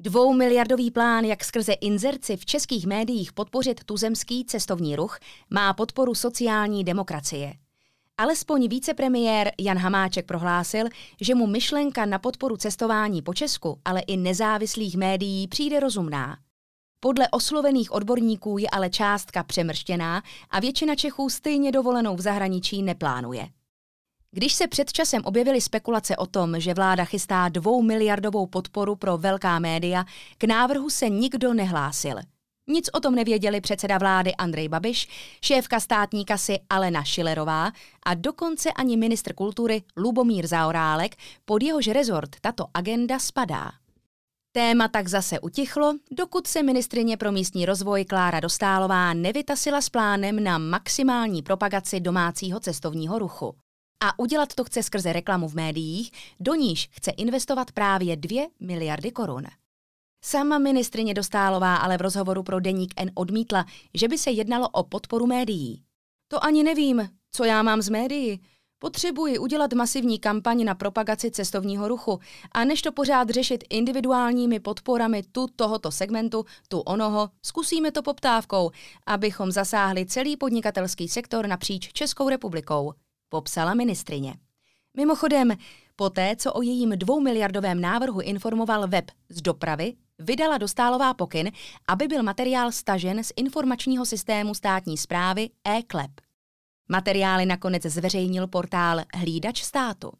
Dvoumiliardový 0.00 0.90
plán, 0.90 1.24
jak 1.24 1.44
skrze 1.44 1.72
inzerci 1.72 2.36
v 2.36 2.46
českých 2.46 2.86
médiích 2.86 3.32
podpořit 3.32 3.84
tuzemský 3.84 4.44
cestovní 4.44 4.96
ruch, 4.96 5.18
má 5.50 5.74
podporu 5.74 6.14
sociální 6.14 6.84
demokracie. 6.84 7.54
Alespoň 8.18 8.68
vicepremiér 8.68 9.52
Jan 9.60 9.78
Hamáček 9.78 10.26
prohlásil, 10.26 10.86
že 11.20 11.34
mu 11.34 11.46
myšlenka 11.46 12.06
na 12.06 12.18
podporu 12.18 12.56
cestování 12.56 13.22
po 13.22 13.34
Česku, 13.34 13.80
ale 13.84 14.00
i 14.00 14.16
nezávislých 14.16 14.96
médií 14.96 15.48
přijde 15.48 15.80
rozumná. 15.80 16.38
Podle 17.00 17.28
oslovených 17.30 17.92
odborníků 17.92 18.58
je 18.58 18.70
ale 18.70 18.90
částka 18.90 19.42
přemrštěná 19.42 20.22
a 20.50 20.60
většina 20.60 20.94
Čechů 20.94 21.30
stejně 21.30 21.72
dovolenou 21.72 22.16
v 22.16 22.20
zahraničí 22.20 22.82
neplánuje. 22.82 23.48
Když 24.36 24.54
se 24.54 24.66
před 24.66 24.92
časem 24.92 25.22
objevily 25.24 25.60
spekulace 25.60 26.16
o 26.16 26.26
tom, 26.26 26.60
že 26.60 26.74
vláda 26.74 27.04
chystá 27.04 27.48
dvou 27.48 27.82
miliardovou 27.82 28.46
podporu 28.46 28.96
pro 28.96 29.18
velká 29.18 29.58
média, 29.58 30.04
k 30.38 30.44
návrhu 30.44 30.90
se 30.90 31.08
nikdo 31.08 31.54
nehlásil. 31.54 32.16
Nic 32.66 32.90
o 32.92 33.00
tom 33.00 33.14
nevěděli 33.14 33.60
předseda 33.60 33.98
vlády 33.98 34.34
Andrej 34.34 34.68
Babiš, 34.68 35.08
šéfka 35.42 35.80
státní 35.80 36.24
kasy 36.24 36.58
Alena 36.70 37.04
Šilerová 37.04 37.72
a 38.06 38.14
dokonce 38.14 38.72
ani 38.72 38.96
ministr 38.96 39.34
kultury 39.34 39.82
Lubomír 39.96 40.46
Zaorálek, 40.46 41.16
pod 41.44 41.62
jehož 41.62 41.86
rezort 41.86 42.30
tato 42.40 42.66
agenda 42.74 43.18
spadá. 43.18 43.70
Téma 44.52 44.88
tak 44.88 45.08
zase 45.08 45.40
utichlo, 45.40 45.94
dokud 46.10 46.46
se 46.46 46.62
ministrině 46.62 47.16
pro 47.16 47.32
místní 47.32 47.66
rozvoj 47.66 48.04
Klára 48.04 48.40
Dostálová 48.40 49.14
nevytasila 49.14 49.80
s 49.80 49.88
plánem 49.88 50.44
na 50.44 50.58
maximální 50.58 51.42
propagaci 51.42 52.00
domácího 52.00 52.60
cestovního 52.60 53.18
ruchu. 53.18 53.54
A 54.04 54.18
udělat 54.18 54.54
to 54.54 54.64
chce 54.64 54.82
skrze 54.82 55.12
reklamu 55.12 55.48
v 55.48 55.54
médiích, 55.54 56.10
do 56.40 56.54
níž 56.54 56.88
chce 56.92 57.10
investovat 57.10 57.72
právě 57.72 58.16
2 58.16 58.46
miliardy 58.60 59.10
korun. 59.10 59.44
Sama 60.24 60.58
ministrině 60.58 61.14
Dostálová 61.14 61.76
ale 61.76 61.96
v 61.96 62.00
rozhovoru 62.00 62.42
pro 62.42 62.60
Deník 62.60 62.94
N 62.96 63.10
odmítla, 63.14 63.64
že 63.94 64.08
by 64.08 64.18
se 64.18 64.30
jednalo 64.30 64.68
o 64.68 64.82
podporu 64.82 65.26
médií. 65.26 65.82
To 66.28 66.44
ani 66.44 66.62
nevím, 66.62 67.08
co 67.32 67.44
já 67.44 67.62
mám 67.62 67.82
z 67.82 67.88
médií. 67.88 68.40
Potřebuji 68.78 69.38
udělat 69.38 69.72
masivní 69.72 70.18
kampaň 70.18 70.64
na 70.64 70.74
propagaci 70.74 71.30
cestovního 71.30 71.88
ruchu 71.88 72.20
a 72.52 72.64
než 72.64 72.82
to 72.82 72.92
pořád 72.92 73.30
řešit 73.30 73.64
individuálními 73.70 74.60
podporami 74.60 75.22
tu 75.32 75.46
tohoto 75.56 75.90
segmentu, 75.90 76.44
tu 76.68 76.80
onoho, 76.80 77.30
zkusíme 77.42 77.92
to 77.92 78.02
poptávkou, 78.02 78.70
abychom 79.06 79.52
zasáhli 79.52 80.06
celý 80.06 80.36
podnikatelský 80.36 81.08
sektor 81.08 81.46
napříč 81.46 81.92
Českou 81.92 82.28
republikou 82.28 82.92
popsala 83.28 83.74
ministrině. 83.74 84.34
Mimochodem, 84.96 85.56
poté, 85.96 86.36
co 86.36 86.52
o 86.52 86.62
jejím 86.62 86.90
dvoumiliardovém 86.90 87.80
návrhu 87.80 88.20
informoval 88.20 88.88
web 88.88 89.10
z 89.28 89.42
dopravy, 89.42 89.94
vydala 90.18 90.58
dostálová 90.58 91.14
pokyn, 91.14 91.50
aby 91.88 92.08
byl 92.08 92.22
materiál 92.22 92.72
stažen 92.72 93.24
z 93.24 93.32
informačního 93.36 94.06
systému 94.06 94.54
státní 94.54 94.98
zprávy 94.98 95.50
e-klep. 95.64 96.10
Materiály 96.88 97.46
nakonec 97.46 97.82
zveřejnil 97.82 98.46
portál 98.46 99.00
Hlídač 99.14 99.62
státu. 99.62 100.12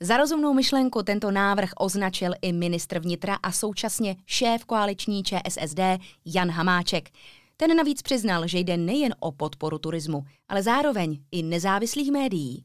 Za 0.00 0.16
rozumnou 0.16 0.54
myšlenku 0.54 1.02
tento 1.02 1.30
návrh 1.30 1.70
označil 1.78 2.32
i 2.42 2.52
ministr 2.52 2.98
vnitra 2.98 3.34
a 3.42 3.52
současně 3.52 4.16
šéf 4.26 4.64
koaliční 4.64 5.22
ČSSD 5.22 5.80
Jan 6.24 6.50
Hamáček, 6.50 7.10
ten 7.60 7.76
navíc 7.76 8.02
přiznal, 8.02 8.46
že 8.46 8.58
jde 8.58 8.76
nejen 8.76 9.14
o 9.20 9.32
podporu 9.32 9.78
turismu, 9.78 10.24
ale 10.48 10.62
zároveň 10.62 11.20
i 11.32 11.42
nezávislých 11.42 12.12
médií. 12.12 12.64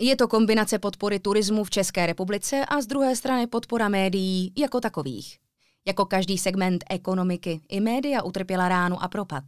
Je 0.00 0.16
to 0.16 0.28
kombinace 0.28 0.78
podpory 0.78 1.18
turismu 1.18 1.64
v 1.64 1.70
České 1.70 2.06
republice 2.06 2.64
a 2.68 2.80
z 2.80 2.86
druhé 2.86 3.16
strany 3.16 3.46
podpora 3.46 3.88
médií 3.88 4.52
jako 4.58 4.80
takových. 4.80 5.38
Jako 5.86 6.04
každý 6.04 6.38
segment 6.38 6.84
ekonomiky, 6.90 7.60
i 7.68 7.80
média 7.80 8.22
utrpěla 8.22 8.68
ránu 8.68 9.02
a 9.02 9.08
propad. 9.08 9.44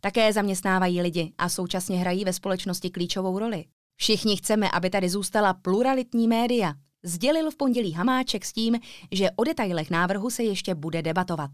Také 0.00 0.32
zaměstnávají 0.32 1.02
lidi 1.02 1.32
a 1.38 1.48
současně 1.48 1.98
hrají 1.98 2.24
ve 2.24 2.32
společnosti 2.32 2.90
klíčovou 2.90 3.38
roli. 3.38 3.64
Všichni 3.96 4.36
chceme, 4.36 4.70
aby 4.70 4.90
tady 4.90 5.08
zůstala 5.08 5.54
pluralitní 5.54 6.28
média, 6.28 6.74
Sdělil 7.02 7.50
v 7.50 7.56
pondělí 7.56 7.92
Hamáček 7.92 8.44
s 8.44 8.52
tím, 8.52 8.78
že 9.12 9.30
o 9.36 9.44
detailech 9.44 9.90
návrhu 9.90 10.30
se 10.30 10.42
ještě 10.42 10.74
bude 10.74 11.02
debatovat. 11.02 11.50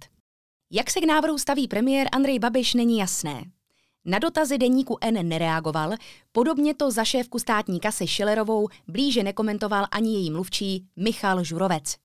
Jak 0.76 0.90
se 0.90 1.00
k 1.00 1.04
návrhu 1.04 1.38
staví 1.38 1.68
premiér 1.68 2.08
Andrej 2.12 2.38
Babiš, 2.38 2.74
není 2.74 2.98
jasné. 2.98 3.44
Na 4.04 4.18
dotazy 4.18 4.58
deníku 4.58 4.98
N 5.00 5.28
nereagoval, 5.28 5.92
podobně 6.32 6.74
to 6.74 6.90
za 6.90 7.04
šéfku 7.04 7.38
státní 7.38 7.80
kasy 7.80 8.06
Schillerovou 8.06 8.68
blíže 8.88 9.22
nekomentoval 9.22 9.86
ani 9.90 10.14
její 10.14 10.30
mluvčí 10.30 10.86
Michal 10.96 11.44
Žurovec. 11.44 11.96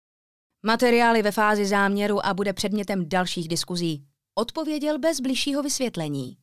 Materiály 0.64 1.22
ve 1.22 1.32
fázi 1.32 1.66
záměru 1.66 2.26
a 2.26 2.34
bude 2.34 2.54
předmětem 2.54 3.10
dalších 3.10 3.48
diskuzí. 3.48 4.04
Odpověděl 4.36 5.00
bez 5.00 5.20
bližšího 5.20 5.64
vysvětlení. 5.64 6.38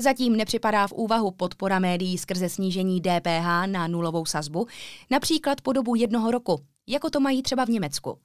Zatím 0.00 0.36
nepřipadá 0.36 0.86
v 0.86 0.92
úvahu 0.92 1.30
podpora 1.30 1.78
médií 1.78 2.18
skrze 2.18 2.48
snížení 2.48 3.00
DPH 3.00 3.66
na 3.66 3.86
nulovou 3.88 4.26
sazbu, 4.26 4.66
například 5.10 5.60
po 5.60 5.72
dobu 5.72 5.94
jednoho 5.94 6.30
roku, 6.30 6.60
jako 6.86 7.10
to 7.10 7.20
mají 7.20 7.42
třeba 7.42 7.64
v 7.64 7.68
Německu. 7.68 8.18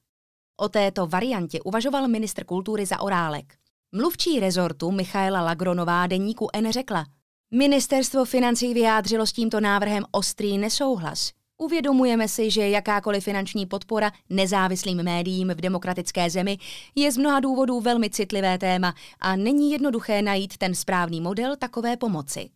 O 0.61 0.69
této 0.69 1.07
variantě 1.07 1.61
uvažoval 1.61 2.07
ministr 2.07 2.43
kultury 2.43 2.85
za 2.85 2.99
Orálek. 2.99 3.55
Mluvčí 3.91 4.39
rezortu 4.39 4.91
Michaela 4.91 5.41
Lagronová 5.41 6.07
deníku 6.07 6.47
N 6.53 6.71
řekla, 6.71 7.05
Ministerstvo 7.51 8.25
financí 8.25 8.73
vyjádřilo 8.73 9.25
s 9.25 9.33
tímto 9.33 9.59
návrhem 9.59 10.03
ostrý 10.11 10.57
nesouhlas. 10.57 11.31
Uvědomujeme 11.57 12.27
si, 12.27 12.51
že 12.51 12.69
jakákoliv 12.69 13.23
finanční 13.23 13.65
podpora 13.65 14.11
nezávislým 14.29 15.03
médiím 15.03 15.49
v 15.49 15.61
demokratické 15.61 16.29
zemi 16.29 16.57
je 16.95 17.11
z 17.11 17.17
mnoha 17.17 17.39
důvodů 17.39 17.79
velmi 17.79 18.09
citlivé 18.09 18.57
téma 18.57 18.93
a 19.19 19.35
není 19.35 19.71
jednoduché 19.71 20.21
najít 20.21 20.57
ten 20.57 20.75
správný 20.75 21.21
model 21.21 21.55
takové 21.55 21.97
pomoci. 21.97 22.49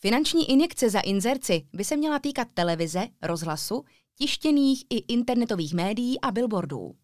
Finanční 0.00 0.50
injekce 0.50 0.90
za 0.90 1.00
inzerci 1.00 1.66
by 1.72 1.84
se 1.84 1.96
měla 1.96 2.18
týkat 2.18 2.48
televize, 2.54 3.06
rozhlasu, 3.22 3.84
tištěných 4.18 4.84
i 4.90 4.96
internetových 4.96 5.74
médií 5.74 6.20
a 6.20 6.30
billboardů. 6.30 6.94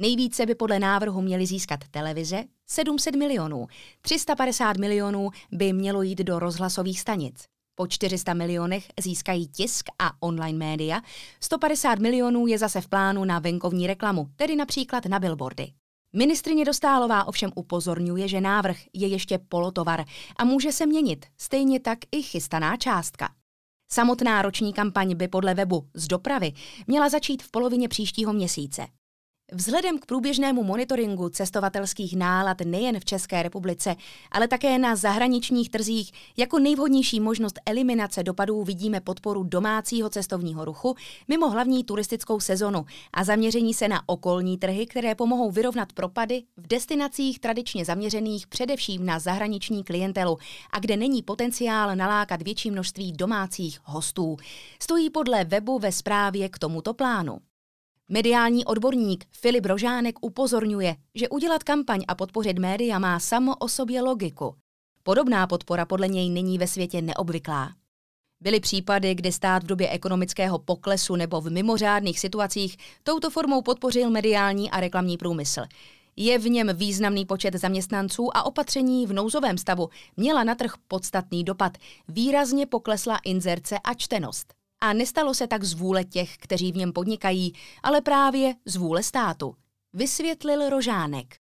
Nejvíce 0.00 0.46
by 0.46 0.54
podle 0.54 0.78
návrhu 0.78 1.22
měly 1.22 1.46
získat 1.46 1.80
televize 1.90 2.44
700 2.66 3.16
milionů, 3.16 3.66
350 4.00 4.76
milionů 4.76 5.30
by 5.52 5.72
mělo 5.72 6.02
jít 6.02 6.18
do 6.18 6.38
rozhlasových 6.38 7.00
stanic. 7.00 7.44
Po 7.74 7.86
400 7.86 8.34
milionech 8.34 8.88
získají 9.00 9.48
tisk 9.48 9.86
a 9.98 10.10
online 10.20 10.58
média, 10.58 11.00
150 11.40 11.98
milionů 11.98 12.46
je 12.46 12.58
zase 12.58 12.80
v 12.80 12.88
plánu 12.88 13.24
na 13.24 13.38
venkovní 13.38 13.86
reklamu, 13.86 14.28
tedy 14.36 14.56
například 14.56 15.06
na 15.06 15.18
billboardy. 15.18 15.72
Ministrině 16.12 16.64
Dostálová 16.64 17.24
ovšem 17.24 17.50
upozorňuje, 17.54 18.28
že 18.28 18.40
návrh 18.40 18.76
je 18.92 19.08
ještě 19.08 19.38
polotovar 19.38 20.04
a 20.36 20.44
může 20.44 20.72
se 20.72 20.86
měnit, 20.86 21.26
stejně 21.38 21.80
tak 21.80 21.98
i 22.12 22.22
chystaná 22.22 22.76
částka. 22.76 23.28
Samotná 23.92 24.42
roční 24.42 24.72
kampaň 24.72 25.14
by 25.16 25.28
podle 25.28 25.54
webu 25.54 25.88
z 25.94 26.06
dopravy 26.06 26.52
měla 26.86 27.08
začít 27.08 27.42
v 27.42 27.50
polovině 27.50 27.88
příštího 27.88 28.32
měsíce. 28.32 28.86
Vzhledem 29.52 29.98
k 29.98 30.06
průběžnému 30.06 30.64
monitoringu 30.64 31.28
cestovatelských 31.28 32.16
nálad 32.16 32.60
nejen 32.64 33.00
v 33.00 33.04
České 33.04 33.42
republice, 33.42 33.96
ale 34.30 34.48
také 34.48 34.78
na 34.78 34.96
zahraničních 34.96 35.70
trzích 35.70 36.12
jako 36.36 36.58
nejvhodnější 36.58 37.20
možnost 37.20 37.58
eliminace 37.66 38.22
dopadů 38.22 38.64
vidíme 38.64 39.00
podporu 39.00 39.42
domácího 39.42 40.10
cestovního 40.10 40.64
ruchu 40.64 40.94
mimo 41.28 41.50
hlavní 41.50 41.84
turistickou 41.84 42.40
sezonu 42.40 42.86
a 43.12 43.24
zaměření 43.24 43.74
se 43.74 43.88
na 43.88 44.02
okolní 44.06 44.58
trhy, 44.58 44.86
které 44.86 45.14
pomohou 45.14 45.50
vyrovnat 45.50 45.92
propady 45.92 46.42
v 46.56 46.66
destinacích 46.66 47.40
tradičně 47.40 47.84
zaměřených 47.84 48.46
především 48.46 49.06
na 49.06 49.18
zahraniční 49.18 49.84
klientelu 49.84 50.38
a 50.72 50.78
kde 50.78 50.96
není 50.96 51.22
potenciál 51.22 51.96
nalákat 51.96 52.42
větší 52.42 52.70
množství 52.70 53.12
domácích 53.12 53.78
hostů. 53.84 54.36
Stojí 54.82 55.10
podle 55.10 55.44
webu 55.44 55.78
ve 55.78 55.92
zprávě 55.92 56.48
k 56.48 56.58
tomuto 56.58 56.94
plánu. 56.94 57.38
Mediální 58.10 58.64
odborník 58.64 59.24
Filip 59.30 59.66
Rožánek 59.66 60.14
upozorňuje, 60.20 60.96
že 61.14 61.28
udělat 61.28 61.62
kampaň 61.62 62.04
a 62.08 62.14
podpořit 62.14 62.58
média 62.58 62.98
má 62.98 63.20
samo 63.20 63.56
o 63.56 63.68
sobě 63.68 64.02
logiku. 64.02 64.54
Podobná 65.02 65.46
podpora 65.46 65.84
podle 65.84 66.08
něj 66.08 66.30
není 66.30 66.58
ve 66.58 66.66
světě 66.66 67.02
neobvyklá. 67.02 67.72
Byly 68.40 68.60
případy, 68.60 69.14
kdy 69.14 69.32
stát 69.32 69.62
v 69.62 69.66
době 69.66 69.90
ekonomického 69.90 70.58
poklesu 70.58 71.16
nebo 71.16 71.40
v 71.40 71.50
mimořádných 71.50 72.20
situacích 72.20 72.76
touto 73.02 73.30
formou 73.30 73.62
podpořil 73.62 74.10
mediální 74.10 74.70
a 74.70 74.80
reklamní 74.80 75.16
průmysl. 75.16 75.62
Je 76.16 76.38
v 76.38 76.48
něm 76.48 76.70
významný 76.74 77.26
počet 77.26 77.54
zaměstnanců 77.54 78.36
a 78.36 78.42
opatření 78.42 79.06
v 79.06 79.12
nouzovém 79.12 79.58
stavu 79.58 79.88
měla 80.16 80.44
na 80.44 80.54
trh 80.54 80.74
podstatný 80.88 81.44
dopad. 81.44 81.72
Výrazně 82.08 82.66
poklesla 82.66 83.18
inzerce 83.24 83.78
a 83.78 83.94
čtenost. 83.94 84.57
A 84.80 84.92
nestalo 84.92 85.34
se 85.34 85.46
tak 85.46 85.64
z 85.64 85.72
vůle 85.72 86.04
těch, 86.04 86.36
kteří 86.36 86.72
v 86.72 86.76
něm 86.76 86.92
podnikají, 86.92 87.52
ale 87.82 88.00
právě 88.00 88.54
z 88.64 88.76
vůle 88.76 89.02
státu, 89.02 89.54
vysvětlil 89.92 90.70
Rožánek. 90.70 91.36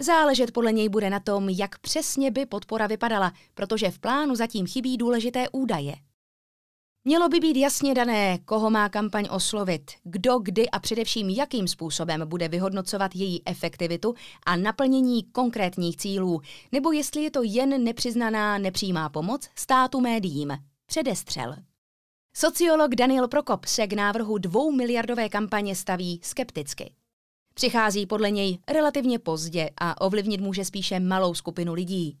Záležet 0.00 0.52
podle 0.52 0.72
něj 0.72 0.88
bude 0.88 1.10
na 1.10 1.20
tom, 1.20 1.48
jak 1.48 1.78
přesně 1.78 2.30
by 2.30 2.46
podpora 2.46 2.86
vypadala, 2.86 3.32
protože 3.54 3.90
v 3.90 3.98
plánu 3.98 4.34
zatím 4.34 4.66
chybí 4.66 4.96
důležité 4.96 5.48
údaje. 5.52 5.94
Mělo 7.04 7.28
by 7.28 7.40
být 7.40 7.56
jasně 7.56 7.94
dané, 7.94 8.38
koho 8.38 8.70
má 8.70 8.88
kampaň 8.88 9.28
oslovit, 9.30 9.90
kdo, 10.04 10.38
kdy 10.38 10.70
a 10.70 10.78
především 10.78 11.30
jakým 11.30 11.68
způsobem 11.68 12.28
bude 12.28 12.48
vyhodnocovat 12.48 13.16
její 13.16 13.42
efektivitu 13.46 14.14
a 14.46 14.56
naplnění 14.56 15.22
konkrétních 15.22 15.96
cílů, 15.96 16.40
nebo 16.72 16.92
jestli 16.92 17.22
je 17.22 17.30
to 17.30 17.42
jen 17.42 17.84
nepřiznaná 17.84 18.58
nepřímá 18.58 19.08
pomoc 19.08 19.48
státu 19.54 20.00
médiím. 20.00 20.52
Předestřel. 20.86 21.56
Sociolog 22.34 22.94
Daniel 22.94 23.28
Prokop 23.28 23.64
se 23.64 23.86
k 23.86 23.92
návrhu 23.92 24.38
dvou 24.38 24.72
miliardové 24.72 25.28
kampaně 25.28 25.76
staví 25.76 26.20
skepticky. 26.22 26.94
Přichází 27.54 28.06
podle 28.06 28.30
něj 28.30 28.58
relativně 28.68 29.18
pozdě 29.18 29.70
a 29.80 30.00
ovlivnit 30.00 30.40
může 30.40 30.64
spíše 30.64 31.00
malou 31.00 31.34
skupinu 31.34 31.74
lidí. 31.74 32.18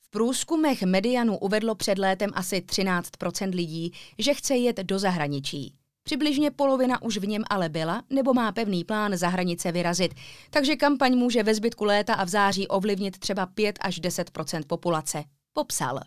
V 0.00 0.10
průzkumech 0.10 0.82
Medianu 0.82 1.38
uvedlo 1.38 1.74
před 1.74 1.98
létem 1.98 2.30
asi 2.34 2.56
13% 2.56 3.54
lidí, 3.54 3.92
že 4.18 4.34
chce 4.34 4.56
jet 4.56 4.76
do 4.76 4.98
zahraničí. 4.98 5.74
Přibližně 6.02 6.50
polovina 6.50 7.02
už 7.02 7.18
v 7.18 7.26
něm 7.26 7.42
ale 7.50 7.68
byla 7.68 8.02
nebo 8.10 8.34
má 8.34 8.52
pevný 8.52 8.84
plán 8.84 9.16
za 9.16 9.28
hranice 9.28 9.72
vyrazit, 9.72 10.14
takže 10.50 10.76
kampaň 10.76 11.14
může 11.14 11.42
ve 11.42 11.54
zbytku 11.54 11.84
léta 11.84 12.14
a 12.14 12.24
v 12.24 12.28
září 12.28 12.68
ovlivnit 12.68 13.18
třeba 13.18 13.46
5 13.46 13.78
až 13.80 14.00
10% 14.00 14.62
populace. 14.66 15.24
Popsal. 15.52 16.00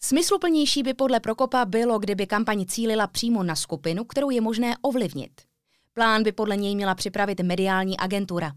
Smysluplnější 0.00 0.82
by 0.82 0.94
podle 0.94 1.20
Prokopa 1.20 1.64
bylo, 1.64 1.98
kdyby 1.98 2.26
kampaň 2.26 2.64
cílila 2.66 3.06
přímo 3.06 3.42
na 3.42 3.56
skupinu, 3.56 4.04
kterou 4.04 4.30
je 4.30 4.40
možné 4.40 4.74
ovlivnit. 4.82 5.32
Plán 5.92 6.22
by 6.22 6.32
podle 6.32 6.56
něj 6.56 6.74
měla 6.74 6.94
připravit 6.94 7.40
mediální 7.40 7.98
agentura. 7.98 8.52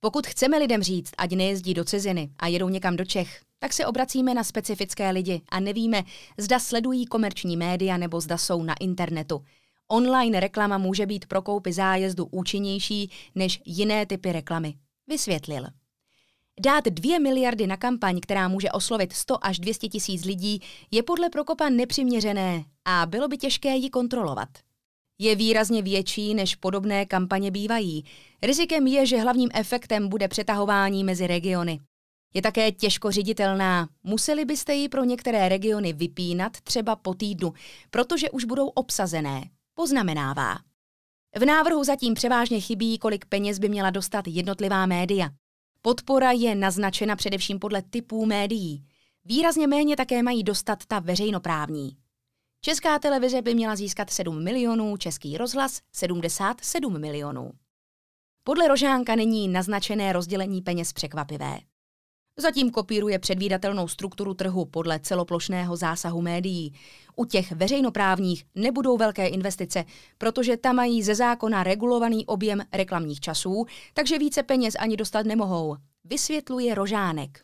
Pokud 0.00 0.26
chceme 0.26 0.58
lidem 0.58 0.82
říct, 0.82 1.12
ať 1.18 1.32
nejezdí 1.32 1.74
do 1.74 1.84
ciziny 1.84 2.30
a 2.38 2.46
jedou 2.46 2.68
někam 2.68 2.96
do 2.96 3.04
Čech, 3.04 3.40
tak 3.58 3.72
se 3.72 3.86
obracíme 3.86 4.34
na 4.34 4.44
specifické 4.44 5.10
lidi 5.10 5.42
a 5.48 5.60
nevíme, 5.60 6.02
zda 6.38 6.58
sledují 6.58 7.06
komerční 7.06 7.56
média 7.56 7.96
nebo 7.96 8.20
zda 8.20 8.38
jsou 8.38 8.62
na 8.62 8.74
internetu. 8.80 9.44
Online 9.88 10.40
reklama 10.40 10.78
může 10.78 11.06
být 11.06 11.26
pro 11.26 11.42
koupy 11.42 11.72
zájezdu 11.72 12.26
účinnější 12.30 13.10
než 13.34 13.62
jiné 13.64 14.06
typy 14.06 14.32
reklamy. 14.32 14.74
Vysvětlil. 15.06 15.64
Dát 16.60 16.84
2 16.84 17.18
miliardy 17.18 17.66
na 17.66 17.76
kampaň, 17.76 18.20
která 18.20 18.48
může 18.48 18.70
oslovit 18.70 19.12
100 19.12 19.46
až 19.46 19.58
200 19.58 19.88
tisíc 19.88 20.24
lidí, 20.24 20.60
je 20.90 21.02
podle 21.02 21.30
Prokopa 21.30 21.68
nepřiměřené 21.68 22.64
a 22.84 23.06
bylo 23.06 23.28
by 23.28 23.36
těžké 23.36 23.76
ji 23.76 23.90
kontrolovat. 23.90 24.48
Je 25.20 25.36
výrazně 25.36 25.82
větší, 25.82 26.34
než 26.34 26.54
podobné 26.54 27.06
kampaně 27.06 27.50
bývají. 27.50 28.04
Rizikem 28.42 28.86
je, 28.86 29.06
že 29.06 29.20
hlavním 29.20 29.48
efektem 29.54 30.08
bude 30.08 30.28
přetahování 30.28 31.04
mezi 31.04 31.26
regiony. 31.26 31.80
Je 32.34 32.42
také 32.42 32.72
těžko 32.72 33.10
ředitelná. 33.10 33.88
Museli 34.02 34.44
byste 34.44 34.74
ji 34.74 34.88
pro 34.88 35.04
některé 35.04 35.48
regiony 35.48 35.92
vypínat 35.92 36.52
třeba 36.60 36.96
po 36.96 37.14
týdnu, 37.14 37.52
protože 37.90 38.30
už 38.30 38.44
budou 38.44 38.68
obsazené. 38.68 39.50
Poznamenává. 39.74 40.58
V 41.36 41.44
návrhu 41.44 41.84
zatím 41.84 42.14
převážně 42.14 42.60
chybí, 42.60 42.98
kolik 42.98 43.24
peněz 43.24 43.58
by 43.58 43.68
měla 43.68 43.90
dostat 43.90 44.24
jednotlivá 44.28 44.86
média. 44.86 45.30
Podpora 45.82 46.32
je 46.32 46.54
naznačena 46.54 47.16
především 47.16 47.58
podle 47.58 47.82
typů 47.82 48.26
médií. 48.26 48.84
Výrazně 49.24 49.66
méně 49.66 49.96
také 49.96 50.22
mají 50.22 50.42
dostat 50.42 50.86
ta 50.86 50.98
veřejnoprávní. 50.98 51.96
Česká 52.60 52.98
televize 52.98 53.42
by 53.42 53.54
měla 53.54 53.76
získat 53.76 54.10
7 54.10 54.44
milionů, 54.44 54.96
český 54.96 55.36
rozhlas 55.36 55.80
77 55.92 56.98
milionů. 57.00 57.52
Podle 58.44 58.68
Rožánka 58.68 59.16
není 59.16 59.48
naznačené 59.48 60.12
rozdělení 60.12 60.62
peněz 60.62 60.92
překvapivé. 60.92 61.58
Zatím 62.40 62.70
kopíruje 62.70 63.18
předvídatelnou 63.18 63.88
strukturu 63.88 64.34
trhu 64.34 64.64
podle 64.64 65.00
celoplošného 65.00 65.76
zásahu 65.76 66.22
médií. 66.22 66.74
U 67.16 67.24
těch 67.24 67.52
veřejnoprávních 67.52 68.44
nebudou 68.54 68.96
velké 68.96 69.26
investice, 69.26 69.84
protože 70.18 70.56
tam 70.56 70.76
mají 70.76 71.02
ze 71.02 71.14
zákona 71.14 71.62
regulovaný 71.62 72.26
objem 72.26 72.62
reklamních 72.72 73.20
časů, 73.20 73.66
takže 73.94 74.18
více 74.18 74.42
peněz 74.42 74.74
ani 74.78 74.96
dostat 74.96 75.26
nemohou, 75.26 75.76
vysvětluje 76.04 76.74
Rožánek. 76.74 77.40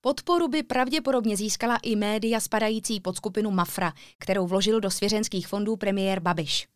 Podporu 0.00 0.48
by 0.48 0.62
pravděpodobně 0.62 1.36
získala 1.36 1.76
i 1.76 1.96
média 1.96 2.40
spadající 2.40 3.00
pod 3.00 3.16
skupinu 3.16 3.50
Mafra, 3.50 3.92
kterou 4.18 4.46
vložil 4.46 4.80
do 4.80 4.90
svěřenských 4.90 5.46
fondů 5.46 5.76
premiér 5.76 6.20
Babiš. 6.20 6.68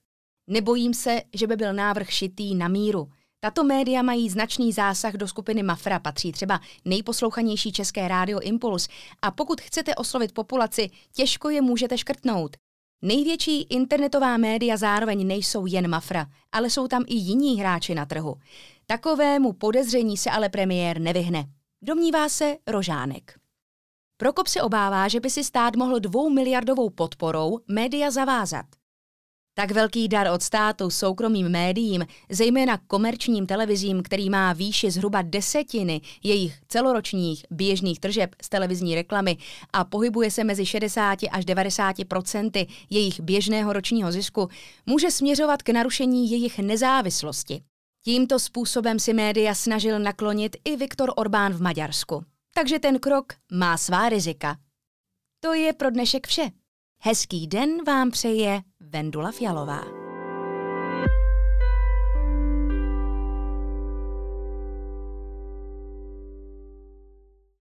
Nebojím 0.46 0.94
se, 0.94 1.22
že 1.34 1.46
by 1.46 1.56
byl 1.56 1.72
návrh 1.72 2.10
šitý 2.10 2.54
na 2.54 2.68
míru. 2.68 3.08
Tato 3.40 3.64
média 3.64 4.02
mají 4.02 4.30
značný 4.30 4.72
zásah 4.72 5.14
do 5.14 5.28
skupiny 5.28 5.62
Mafra, 5.62 5.98
patří 5.98 6.32
třeba 6.32 6.60
nejposlouchanější 6.84 7.72
české 7.72 8.08
rádio 8.08 8.40
Impuls 8.40 8.88
a 9.22 9.30
pokud 9.30 9.60
chcete 9.60 9.94
oslovit 9.94 10.32
populaci, 10.32 10.90
těžko 11.12 11.50
je 11.50 11.62
můžete 11.62 11.98
škrtnout. 11.98 12.56
Největší 13.02 13.62
internetová 13.62 14.36
média 14.36 14.76
zároveň 14.76 15.26
nejsou 15.26 15.66
jen 15.66 15.88
Mafra, 15.88 16.26
ale 16.52 16.70
jsou 16.70 16.88
tam 16.88 17.04
i 17.06 17.14
jiní 17.14 17.60
hráči 17.60 17.94
na 17.94 18.06
trhu. 18.06 18.34
Takovému 18.86 19.52
podezření 19.52 20.16
se 20.16 20.30
ale 20.30 20.48
premiér 20.48 21.00
nevyhne. 21.00 21.44
Domnívá 21.82 22.28
se 22.28 22.56
Rožánek. 22.66 23.38
Prokop 24.16 24.46
se 24.46 24.62
obává, 24.62 25.08
že 25.08 25.20
by 25.20 25.30
si 25.30 25.44
stát 25.44 25.76
mohl 25.76 26.00
dvou 26.00 26.30
miliardovou 26.30 26.90
podporou 26.90 27.58
média 27.68 28.10
zavázat. 28.10 28.66
Tak 29.58 29.70
velký 29.70 30.08
dar 30.08 30.26
od 30.26 30.42
státu 30.42 30.90
soukromým 30.90 31.48
médiím, 31.48 32.06
zejména 32.30 32.78
komerčním 32.86 33.46
televizím, 33.46 34.02
který 34.02 34.30
má 34.30 34.52
výši 34.52 34.90
zhruba 34.90 35.22
desetiny 35.22 36.00
jejich 36.22 36.60
celoročních 36.68 37.44
běžných 37.50 38.00
tržeb 38.00 38.34
z 38.42 38.48
televizní 38.48 38.94
reklamy 38.94 39.36
a 39.72 39.84
pohybuje 39.84 40.30
se 40.30 40.44
mezi 40.44 40.66
60 40.66 41.18
až 41.30 41.44
90 41.44 41.96
procenty 42.08 42.66
jejich 42.90 43.20
běžného 43.20 43.72
ročního 43.72 44.12
zisku, 44.12 44.48
může 44.86 45.10
směřovat 45.10 45.62
k 45.62 45.68
narušení 45.68 46.30
jejich 46.30 46.58
nezávislosti. 46.58 47.62
Tímto 48.04 48.38
způsobem 48.38 48.98
si 48.98 49.12
média 49.12 49.54
snažil 49.54 49.98
naklonit 49.98 50.56
i 50.64 50.76
Viktor 50.76 51.12
Orbán 51.16 51.52
v 51.52 51.62
Maďarsku. 51.62 52.24
Takže 52.54 52.78
ten 52.78 52.98
krok 52.98 53.32
má 53.52 53.76
svá 53.76 54.08
rizika. 54.08 54.56
To 55.40 55.54
je 55.54 55.72
pro 55.72 55.90
dnešek 55.90 56.26
vše. 56.26 56.50
Hezký 57.00 57.46
den 57.46 57.84
vám 57.86 58.10
přeje 58.10 58.62
Vendula 58.90 59.32
Fialová. 59.32 59.97